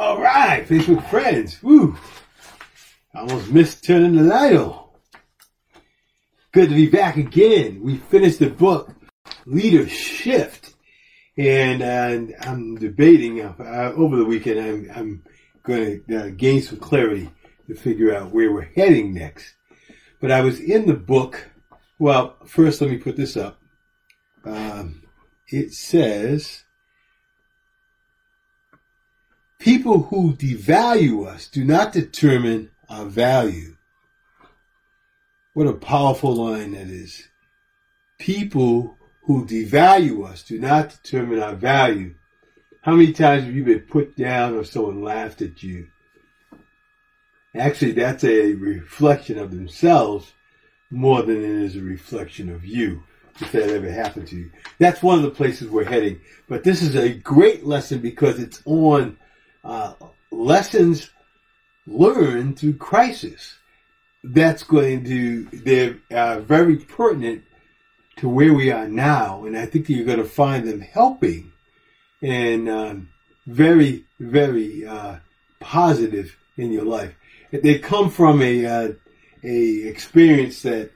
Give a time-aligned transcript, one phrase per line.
[0.00, 1.62] All right, Facebook friends.
[1.62, 1.94] Woo!
[3.14, 4.88] I almost missed turning the light on.
[6.52, 7.82] Good to be back again.
[7.82, 8.94] We finished the book
[9.46, 10.72] Leadershift,
[11.36, 14.58] and uh, I'm debating uh, over the weekend.
[14.58, 15.22] I'm, I'm
[15.64, 17.30] going to uh, gain some clarity
[17.66, 19.54] to figure out where we're heading next.
[20.18, 21.50] But I was in the book.
[21.98, 23.60] Well, first let me put this up.
[24.46, 25.02] Um,
[25.48, 26.64] it says
[29.60, 33.76] People who devalue us do not determine our value.
[35.52, 37.28] What a powerful line that is.
[38.18, 42.14] People who devalue us do not determine our value.
[42.80, 45.88] How many times have you been put down or someone laughed at you?
[47.54, 50.32] Actually, that's a reflection of themselves
[50.88, 53.02] more than it is a reflection of you,
[53.38, 54.50] if that ever happened to you.
[54.78, 56.22] That's one of the places we're heading.
[56.48, 59.18] But this is a great lesson because it's on
[59.64, 59.94] uh,
[60.30, 61.10] lessons
[61.86, 63.56] learned through crisis.
[64.22, 67.44] That's going to, they're uh, very pertinent
[68.16, 69.44] to where we are now.
[69.44, 71.52] And I think you're going to find them helping
[72.22, 73.08] and um,
[73.46, 75.16] very, very uh,
[75.58, 77.14] positive in your life.
[77.50, 78.92] They come from a, uh,
[79.42, 80.90] a experience that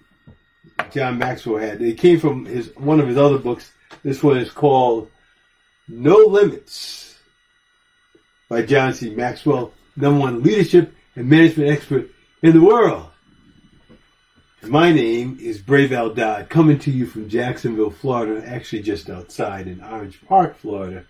[0.91, 1.78] John Maxwell had.
[1.78, 3.72] They came from his, one of his other books.
[4.03, 5.10] This one is called
[5.88, 7.13] No Limits
[8.48, 9.11] by John C.
[9.11, 12.11] Maxwell, number one leadership and management expert
[12.42, 13.06] in the world.
[14.62, 19.11] And my name is Brave Al Dodd, coming to you from Jacksonville, Florida, actually just
[19.11, 21.05] outside in Orange Park, Florida.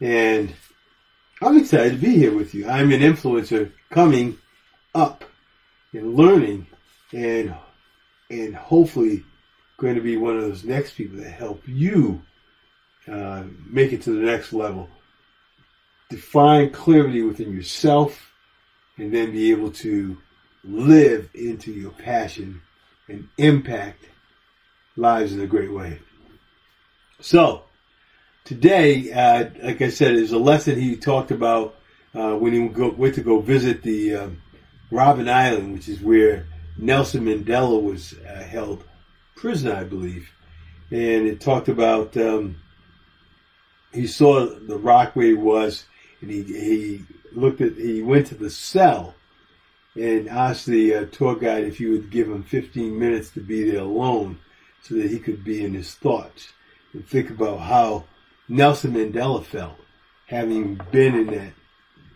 [0.00, 0.52] And
[1.40, 2.68] I'm excited to be here with you.
[2.68, 4.38] I'm an influencer coming
[4.94, 5.24] up
[5.92, 6.66] and learning
[7.12, 7.54] and
[8.30, 9.24] and hopefully
[9.76, 12.22] going to be one of those next people that help you
[13.06, 14.88] uh, make it to the next level
[16.12, 18.32] define clarity within yourself
[18.98, 20.18] and then be able to
[20.62, 22.60] live into your passion
[23.08, 24.04] and impact
[24.94, 25.98] lives in a great way.
[27.20, 27.64] So,
[28.44, 31.76] today, uh, like I said, is a lesson he talked about
[32.14, 34.42] uh, when he went to go visit the um,
[34.90, 36.46] Robben Island, which is where
[36.76, 38.84] Nelson Mandela was uh, held
[39.34, 40.30] prisoner, I believe.
[40.90, 42.56] And it talked about um,
[43.94, 45.86] he saw the rock where he was
[46.22, 49.14] and he he looked at he went to the cell
[49.94, 53.70] and asked the uh, tour guide if he would give him 15 minutes to be
[53.70, 54.38] there alone
[54.82, 56.52] so that he could be in his thoughts
[56.94, 58.04] and think about how
[58.48, 59.78] Nelson Mandela felt
[60.26, 61.52] having been in that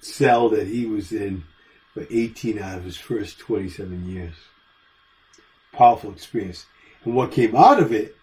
[0.00, 1.44] cell that he was in
[1.92, 4.34] for 18 out of his first 27 years.
[5.72, 6.66] Powerful experience.
[7.04, 8.16] And what came out of it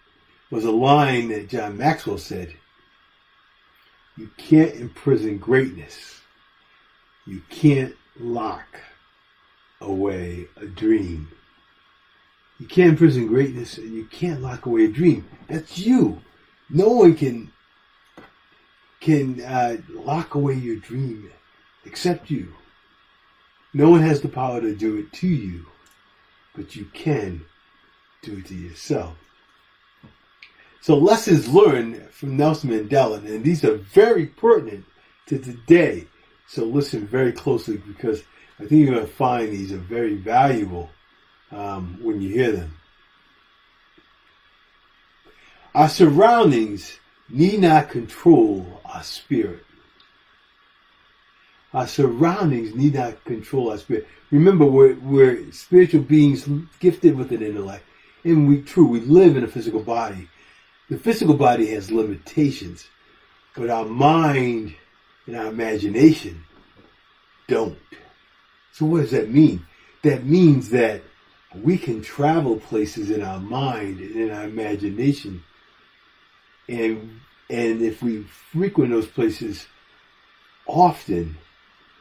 [0.50, 2.54] was a line that John Maxwell said
[4.16, 6.20] you can't imprison greatness.
[7.26, 8.80] You can't lock
[9.80, 11.30] away a dream.
[12.58, 15.28] You can't imprison greatness and you can't lock away a dream.
[15.48, 16.20] That's you.
[16.70, 17.52] No one can
[19.00, 21.30] can uh, lock away your dream
[21.84, 22.54] except you.
[23.74, 25.66] No one has the power to do it to you,
[26.54, 27.44] but you can
[28.22, 29.16] do it to yourself.
[30.84, 34.84] So lessons learned from Nelson Mandela, and these are very pertinent
[35.24, 36.06] to today.
[36.46, 38.22] So listen very closely because
[38.58, 40.90] I think you're going to find these are very valuable
[41.50, 42.76] um, when you hear them.
[45.74, 46.98] Our surroundings
[47.30, 49.64] need not control our spirit.
[51.72, 54.06] Our surroundings need not control our spirit.
[54.30, 56.46] Remember, we're, we're spiritual beings
[56.78, 57.86] gifted with an intellect.
[58.22, 60.28] And we, true, we live in a physical body.
[60.90, 62.86] The physical body has limitations,
[63.56, 64.74] but our mind
[65.26, 66.44] and our imagination
[67.48, 67.78] don't.
[68.72, 69.66] So what does that mean?
[70.02, 71.02] That means that
[71.54, 75.42] we can travel places in our mind and in our imagination.
[76.68, 79.66] And, and if we frequent those places
[80.66, 81.36] often,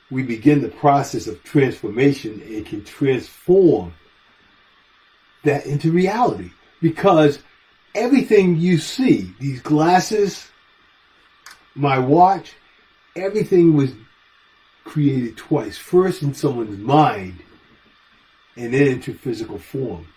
[0.10, 3.94] we begin the process of transformation and can transform
[5.44, 6.52] that into reality.
[6.82, 7.40] Because
[7.96, 10.50] everything you see, these glasses,
[11.76, 12.54] my watch,
[13.16, 13.92] everything was
[14.84, 15.78] created twice.
[15.78, 17.42] First in someone's mind
[18.56, 20.08] and then into physical form.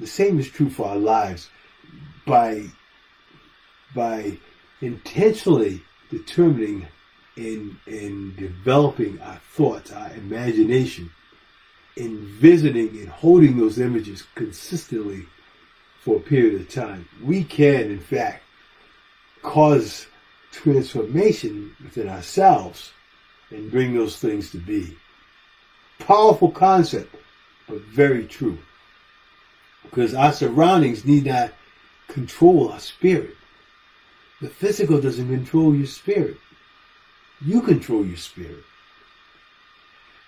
[0.00, 1.50] The same is true for our lives.
[2.26, 2.64] By,
[3.94, 4.38] by
[4.80, 6.86] intentionally determining
[7.36, 11.10] and, and developing our thoughts, our imagination,
[11.96, 15.26] and visiting and holding those images consistently
[16.08, 18.42] for a period of time, we can, in fact,
[19.42, 20.06] cause
[20.50, 22.92] transformation within ourselves
[23.50, 24.96] and bring those things to be.
[25.98, 27.14] Powerful concept,
[27.68, 28.56] but very true.
[29.82, 31.52] Because our surroundings need not
[32.06, 33.36] control our spirit.
[34.40, 36.38] The physical doesn't control your spirit.
[37.44, 38.64] You control your spirit.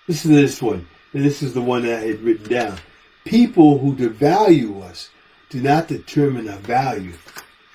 [0.07, 2.77] Listen to this one, and this is the one that I had written down.
[3.25, 5.09] People who devalue us
[5.51, 7.11] do not determine our value.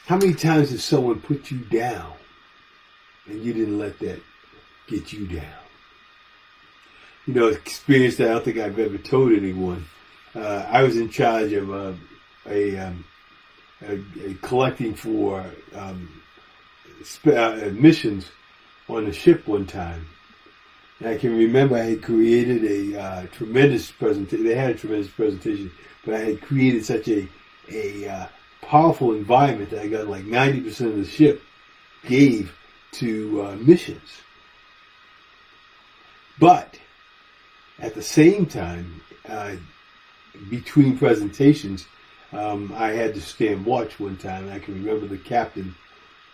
[0.07, 2.15] How many times has someone put you down
[3.27, 4.19] and you didn't let that
[4.89, 5.63] get you down?
[7.27, 9.85] You know, experience that I don't think I've ever told anyone.
[10.35, 11.93] Uh, I was in charge of uh,
[12.47, 13.05] a, um,
[13.83, 15.45] a, a, collecting for
[15.75, 16.23] um,
[17.05, 18.31] sp- uh, admissions
[18.89, 20.07] on a ship one time.
[21.01, 24.47] And I can remember I had created a uh, tremendous presentation.
[24.47, 25.71] They had a tremendous presentation,
[26.07, 27.29] but I had created such a
[27.71, 28.27] a uh,
[28.63, 31.43] powerful environment that I got like ninety percent of the ship
[32.07, 32.53] gave
[32.93, 34.23] to uh, missions.
[36.39, 36.79] But
[37.79, 39.57] at the same time, uh,
[40.51, 41.87] between presentations,
[42.33, 44.45] um, I had to stand watch one time.
[44.45, 45.75] And I can remember the captain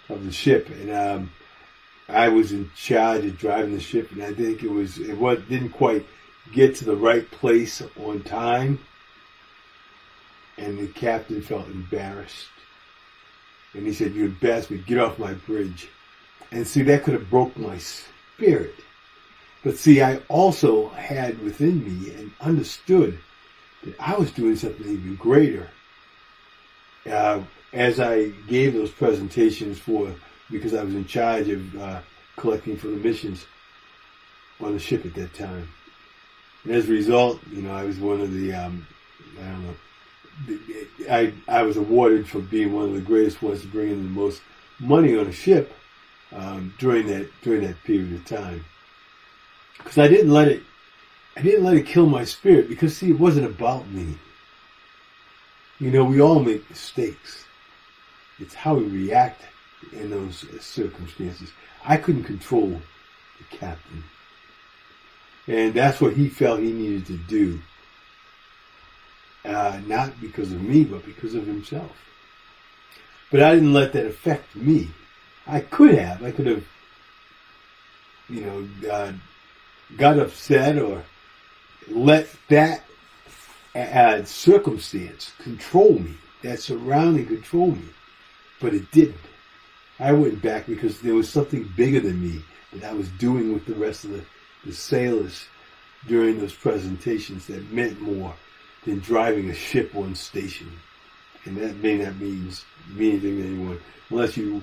[0.08, 1.32] of the ship, and um,
[2.08, 5.38] I was in charge of driving the ship, and I think it was it was,
[5.48, 6.04] didn't quite
[6.52, 8.78] get to the right place on time,
[10.62, 12.48] and the captain felt embarrassed,
[13.74, 14.24] and he said, "You
[14.70, 14.78] me.
[14.78, 15.88] Get off my bridge."
[16.50, 18.74] And see, that could have broke my spirit.
[19.64, 23.18] But see, I also had within me and understood
[23.84, 25.70] that I was doing something even greater.
[27.10, 27.40] Uh,
[27.72, 30.14] as I gave those presentations for
[30.50, 32.00] because I was in charge of uh,
[32.36, 33.46] collecting for the missions
[34.60, 35.68] on the ship at that time.
[36.64, 38.86] And as a result, you know, I was one of the, um,
[39.40, 39.74] I don't know,
[41.10, 44.10] I, I was awarded for being one of the greatest ones to bring in the
[44.10, 44.42] most
[44.78, 45.72] money on a ship
[46.32, 48.64] um, during that during that period of time.
[49.76, 50.62] Because I didn't let it,
[51.36, 52.68] I didn't let it kill my spirit.
[52.68, 54.16] Because see, it wasn't about me.
[55.78, 57.44] You know, we all make mistakes.
[58.38, 59.42] It's how we react
[59.92, 61.50] in those circumstances.
[61.84, 62.80] I couldn't control
[63.38, 64.04] the captain.
[65.48, 67.60] And that's what he felt he needed to do.
[69.44, 71.90] Uh, not because of me, but because of himself.
[73.30, 74.90] But I didn't let that affect me.
[75.46, 76.22] I could have.
[76.22, 76.64] I could have,
[78.28, 79.12] you know, uh,
[79.96, 81.02] got upset or
[81.88, 82.84] let that
[83.74, 87.88] uh, circumstance control me, that surrounding control me.
[88.60, 89.16] But it didn't.
[89.98, 92.42] I went back because there was something bigger than me
[92.72, 94.24] that I was doing with the rest of the,
[94.64, 95.46] the sailors
[96.06, 98.34] during those presentations that meant more
[98.84, 100.70] than driving a ship on station.
[101.44, 102.52] And that may not mean,
[102.96, 103.80] anything to anyone
[104.10, 104.62] unless you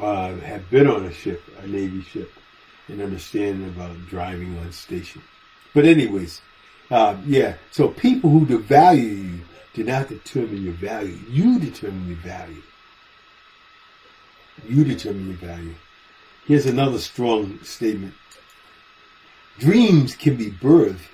[0.00, 2.32] uh, have been on a ship, a Navy ship,
[2.88, 5.22] and understand about driving on station.
[5.74, 6.40] But anyways,
[6.90, 9.40] uh, yeah, so people who devalue you
[9.74, 11.18] do not determine your value.
[11.30, 12.62] You determine your value.
[14.68, 15.74] You determine your value.
[16.44, 18.14] Here's another strong statement.
[19.58, 21.08] Dreams can be birthed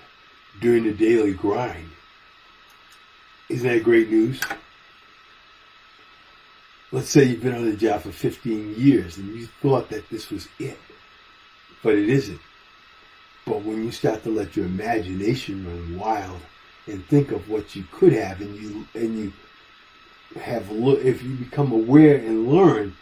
[0.60, 1.88] during the daily grind.
[3.48, 4.40] Isn't that great news?
[6.92, 10.30] Let's say you've been on the job for 15 years and you thought that this
[10.30, 10.78] was it,
[11.82, 12.40] but it isn't.
[13.46, 16.40] But when you start to let your imagination run wild
[16.86, 19.32] and think of what you could have and you, and you
[20.40, 22.94] have, if you become aware and learn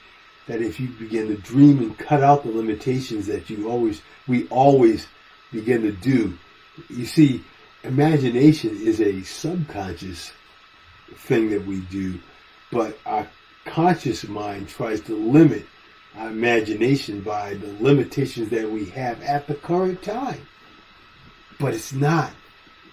[0.46, 4.46] that if you begin to dream and cut out the limitations that you always, we
[4.48, 5.08] always
[5.52, 6.38] begin to do.
[6.88, 7.44] You see,
[7.86, 10.32] imagination is a subconscious
[11.14, 12.18] thing that we do,
[12.72, 13.26] but our
[13.64, 15.66] conscious mind tries to limit
[16.16, 20.46] our imagination by the limitations that we have at the current time.
[21.58, 22.32] But it's not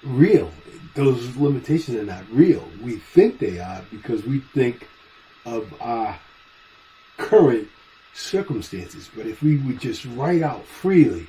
[0.03, 0.51] real.
[0.95, 2.67] Those limitations are not real.
[2.81, 4.87] We think they are because we think
[5.45, 6.19] of our
[7.17, 7.67] current
[8.13, 9.09] circumstances.
[9.15, 11.27] But if we would just write out freely,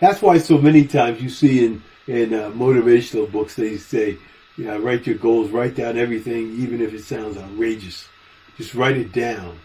[0.00, 4.18] that's why so many times you see in in uh, motivational books they say,
[4.56, 8.08] you know, write your goals, write down everything, even if it sounds outrageous.
[8.56, 9.58] Just write it down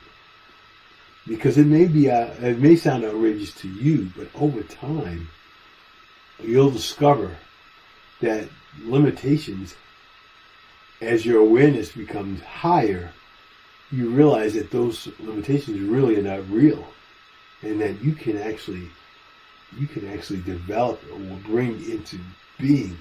[1.27, 5.29] because it may be uh, it may sound outrageous to you, but over time
[6.43, 7.35] you'll discover
[8.21, 8.47] that
[8.83, 9.75] limitations
[11.01, 13.11] as your awareness becomes higher
[13.91, 16.85] you realize that those limitations really are not real
[17.61, 18.89] and that you can actually
[19.77, 22.19] you can actually develop or bring into
[22.57, 22.97] being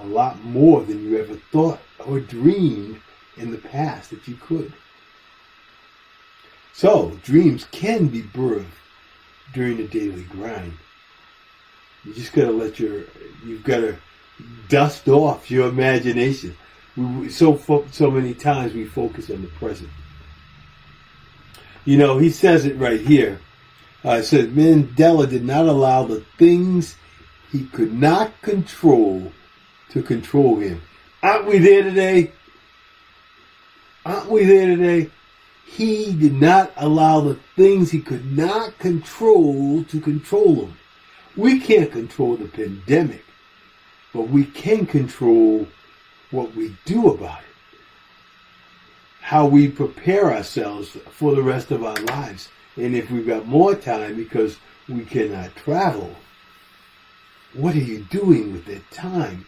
[0.00, 3.00] a lot more than you ever thought or dreamed
[3.36, 4.72] in the past that you could.
[6.72, 8.66] So dreams can be birthed
[9.52, 10.74] during the daily grind.
[12.04, 13.04] You just gotta let your,
[13.44, 13.96] you've gotta
[14.68, 16.56] dust off your imagination.
[16.96, 19.90] We, so so many times we focus on the present.
[21.84, 23.40] You know, he says it right here.
[24.04, 26.96] It says Mandela did not allow the things
[27.50, 29.32] he could not control
[29.90, 30.82] to control him.
[31.22, 32.32] Aren't we there today?
[34.04, 35.10] Aren't we there today?
[35.66, 40.78] He did not allow the things he could not control to control him.
[41.36, 43.24] We can't control the pandemic,
[44.12, 45.68] but we can control
[46.30, 47.44] what we do about it.
[49.20, 52.48] How we prepare ourselves for the rest of our lives.
[52.78, 54.56] And if we've got more time because
[54.88, 56.14] we cannot travel,
[57.52, 59.46] what are you doing with that time?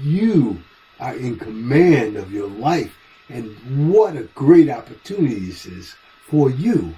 [0.00, 0.62] You
[0.98, 2.96] are in command of your life.
[3.28, 5.94] And what a great opportunity this is
[6.26, 6.94] for you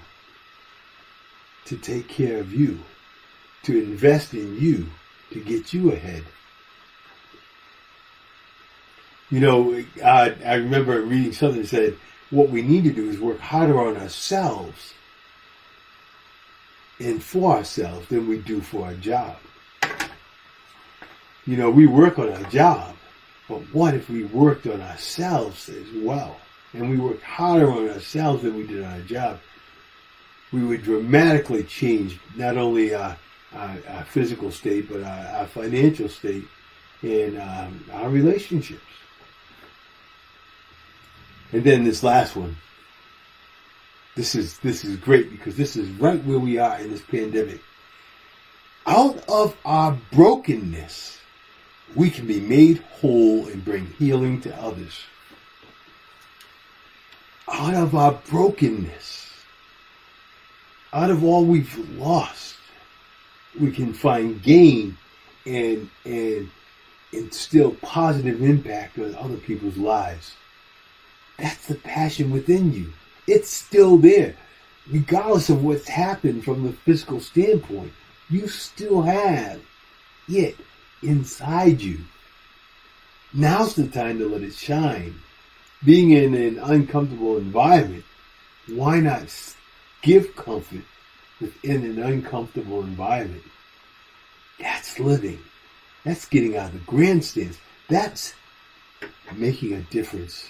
[1.64, 2.78] to take care of you,
[3.64, 4.86] to invest in you,
[5.32, 6.24] to get you ahead.
[9.30, 11.96] You know, I, I remember reading something that said,
[12.30, 14.94] what we need to do is work harder on ourselves
[17.00, 19.36] and for ourselves than we do for our job.
[21.46, 22.94] You know, we work on our job,
[23.48, 26.36] but what if we worked on ourselves as well?
[26.72, 29.40] And we worked harder on ourselves than we did on our job.
[30.52, 33.16] We would dramatically change not only our,
[33.54, 36.44] our, our physical state, but our, our financial state
[37.02, 38.82] and um, our relationships.
[41.52, 42.56] And then this last one.
[44.16, 47.60] This is this is great because this is right where we are in this pandemic.
[48.86, 51.20] Out of our brokenness,
[51.94, 55.00] we can be made whole and bring healing to others.
[57.48, 59.32] Out of our brokenness,
[60.92, 62.56] out of all we've lost,
[63.58, 64.96] we can find gain
[65.46, 66.50] and and
[67.12, 70.34] instill positive impact on other people's lives.
[71.38, 72.92] That's the passion within you.
[73.30, 74.34] It's still there.
[74.90, 77.92] Regardless of what's happened from the physical standpoint,
[78.28, 79.60] you still have
[80.28, 80.56] it
[81.00, 82.00] inside you.
[83.32, 85.14] Now's the time to let it shine.
[85.84, 88.04] Being in an uncomfortable environment,
[88.66, 89.22] why not
[90.02, 90.82] give comfort
[91.40, 93.44] within an uncomfortable environment?
[94.58, 95.38] That's living.
[96.04, 97.58] That's getting out of the grandstands.
[97.88, 98.34] That's
[99.36, 100.48] making a difference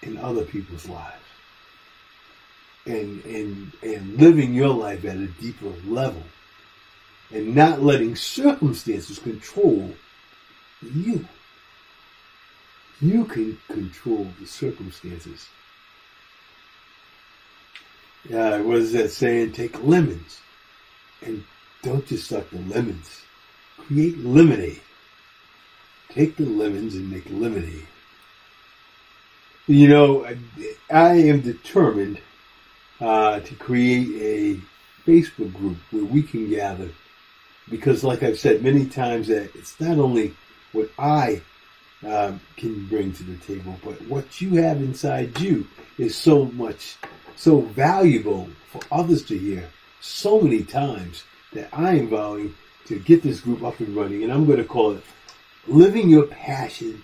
[0.00, 1.31] in other people's lives.
[2.84, 6.24] And, and, and living your life at a deeper level
[7.32, 9.90] and not letting circumstances control
[10.82, 11.24] you.
[13.00, 15.48] You can control the circumstances.
[18.32, 19.52] Uh, what is that saying?
[19.52, 20.40] Take lemons
[21.22, 21.42] and
[21.82, 23.22] don't just suck the lemons.
[23.78, 24.80] Create lemonade.
[26.10, 27.86] Take the lemons and make lemonade.
[29.66, 30.36] You know,
[30.90, 32.20] I am determined
[33.02, 36.88] uh, to create a Facebook group where we can gather
[37.68, 40.34] because, like I've said many times, that it's not only
[40.72, 41.42] what I
[42.06, 45.66] uh, can bring to the table, but what you have inside you
[45.98, 46.96] is so much,
[47.36, 49.68] so valuable for others to hear
[50.00, 52.54] so many times that I am vowing
[52.86, 55.04] to get this group up and running, and I'm going to call it
[55.66, 57.02] Living Your Passion,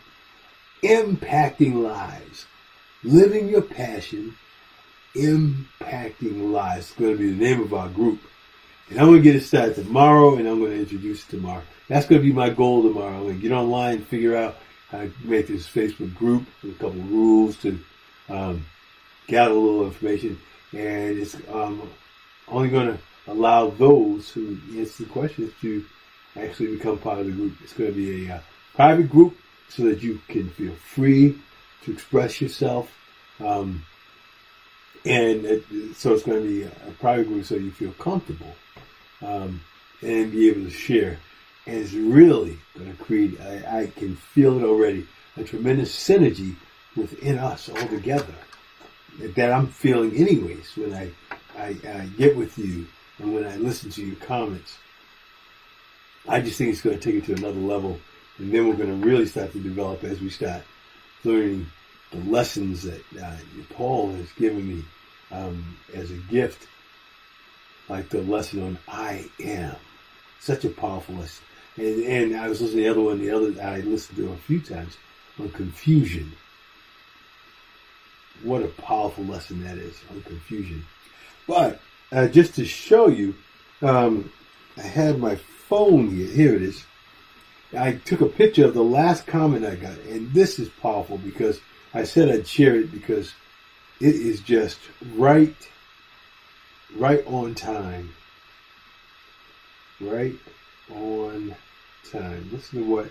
[0.82, 2.46] Impacting Lives.
[3.04, 4.34] Living Your Passion,
[5.14, 6.90] Impacting Lives.
[6.90, 8.20] It's going to be the name of our group.
[8.90, 11.62] And I'm going to get it started tomorrow and I'm going to introduce it tomorrow.
[11.88, 13.16] That's going to be my goal tomorrow.
[13.16, 14.56] I'm going to get online, figure out
[14.90, 17.78] how to make this Facebook group with a couple rules to
[18.28, 18.64] um,
[19.26, 20.38] gather a little information.
[20.72, 21.88] And it's um,
[22.48, 25.84] only going to allow those who answer the questions to
[26.36, 27.54] actually become part of the group.
[27.62, 28.40] It's going to be a uh,
[28.74, 29.36] private group
[29.68, 31.38] so that you can feel free
[31.84, 32.90] to express yourself.
[33.40, 33.84] Um,
[35.04, 35.64] and it,
[35.96, 38.54] so it's going to be a private group so you feel comfortable
[39.22, 39.60] um,
[40.02, 41.18] and be able to share.
[41.66, 46.56] And it's really going to create, I, I, can feel it already, a tremendous synergy
[46.96, 48.34] within us all together
[49.20, 51.10] that I'm feeling anyways when I,
[51.56, 52.86] I, I get with you
[53.18, 54.78] and when I listen to your comments.
[56.28, 57.98] I just think it's going to take it to another level.
[58.38, 60.62] And then we're going to really start to develop as we start
[61.24, 61.66] learning
[62.10, 63.36] the lessons that uh,
[63.70, 64.84] Paul has given me
[65.30, 66.66] um, as a gift
[67.88, 69.76] like the lesson on I am.
[70.40, 71.44] Such a powerful lesson.
[71.76, 74.36] And, and I was listening to the other one, the other I listened to a
[74.36, 74.96] few times
[75.38, 76.32] on confusion.
[78.42, 80.84] What a powerful lesson that is on confusion.
[81.46, 81.80] But
[82.12, 83.34] uh, just to show you,
[83.82, 84.30] um,
[84.76, 86.28] I had my phone here.
[86.28, 86.84] Here it is.
[87.76, 91.60] I took a picture of the last comment I got, and this is powerful because
[91.98, 93.34] I said I'd share it because
[94.00, 94.78] it is just
[95.16, 95.56] right,
[96.96, 98.14] right on time.
[100.00, 100.36] Right
[100.94, 101.56] on
[102.08, 102.50] time.
[102.52, 103.10] Listen to what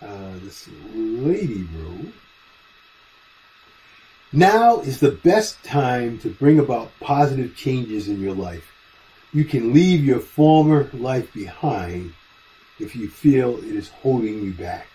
[0.00, 2.14] uh, this lady wrote.
[4.32, 8.72] Now is the best time to bring about positive changes in your life.
[9.34, 12.14] You can leave your former life behind
[12.78, 14.86] if you feel it is holding you back.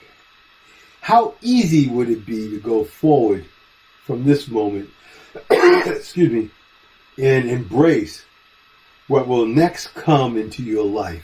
[1.05, 3.45] How easy would it be to go forward
[4.07, 4.89] from this moment,
[5.51, 6.50] excuse me,
[7.24, 8.25] and embrace
[9.05, 11.24] what will next come into your life?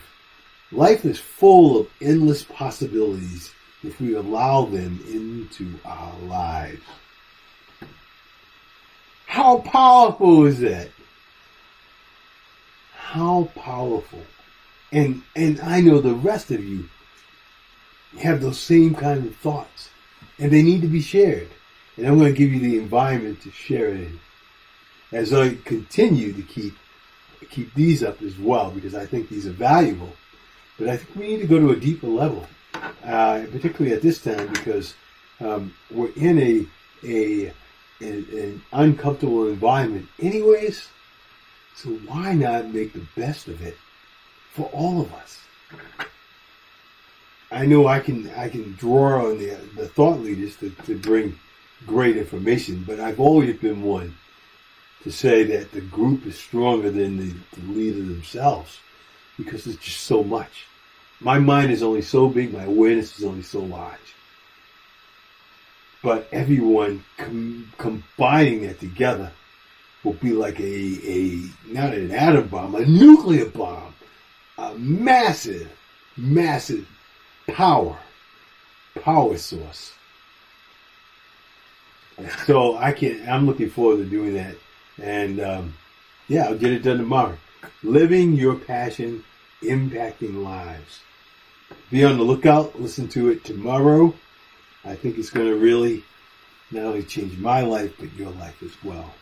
[0.72, 6.84] Life is full of endless possibilities if we allow them into our lives.
[9.26, 10.92] How powerful is that?
[12.94, 14.22] How powerful.
[14.92, 16.88] And and I know the rest of you
[18.20, 19.90] have those same kind of thoughts.
[20.40, 21.50] And they need to be shared.
[21.98, 24.20] And I'm going to give you the environment to share it in.
[25.12, 26.74] As I continue to keep
[27.50, 30.14] keep these up as well, because I think these are valuable.
[30.80, 34.24] But I think we need to go to a deeper level, uh, particularly at this
[34.24, 34.96] time, because
[35.42, 36.66] um, we're in a,
[37.06, 37.48] a
[38.00, 40.88] an, an uncomfortable environment, anyways.
[41.76, 43.78] So why not make the best of it
[44.54, 45.40] for all of us?
[47.52, 51.38] I know I can I can draw on the the thought leaders to, to bring
[51.86, 54.16] great information, but I've always been one
[55.04, 58.80] to say that the group is stronger than the, the leader themselves
[59.38, 60.68] because it's just so much.
[61.20, 63.98] My mind is only so big, my awareness is only so large.
[66.04, 69.32] But everyone com- combining it together
[70.04, 73.94] will be like a, a, not an atom bomb, a nuclear bomb,
[74.58, 75.72] a massive,
[76.18, 76.88] massive
[77.54, 77.98] power,
[79.02, 79.94] power source.
[82.46, 84.56] So I can, I'm looking forward to doing that.
[85.02, 85.74] And, um,
[86.28, 87.38] yeah, I'll get it done tomorrow.
[87.84, 89.24] Living your passion,
[89.62, 91.00] impacting lives.
[91.90, 92.80] Be on the lookout.
[92.80, 94.14] Listen to it tomorrow.
[94.86, 96.04] I think it's going to really
[96.72, 99.14] not only change my life, but your life as well.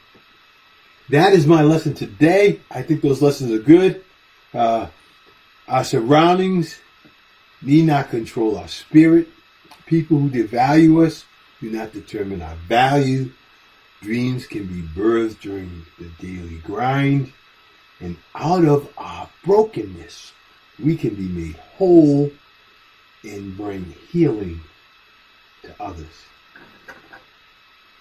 [1.10, 2.60] That is my lesson today.
[2.70, 4.04] I think those lessons are good.
[4.54, 4.88] Uh,
[5.68, 6.80] our surroundings
[7.62, 9.28] need not control our spirit.
[9.86, 11.26] People who devalue us
[11.62, 13.32] do not determine our value.
[14.02, 17.34] Dreams can be birthed during the daily grind.
[18.00, 20.32] And out of our brokenness,
[20.82, 22.32] we can be made whole
[23.24, 24.62] and bring healing
[25.64, 26.26] to others.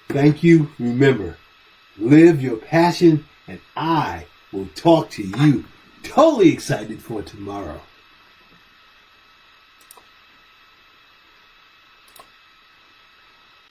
[0.08, 0.70] Thank you.
[0.78, 1.36] Remember,
[1.98, 5.64] live your passion, and I will talk to you.
[6.02, 7.80] Totally excited for tomorrow.